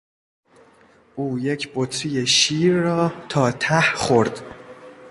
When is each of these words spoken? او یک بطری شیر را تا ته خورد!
او 1.15 1.39
یک 1.39 1.71
بطری 1.75 2.27
شیر 2.27 2.73
را 2.73 3.11
تا 3.29 3.51
ته 3.51 3.81
خورد! 3.95 4.41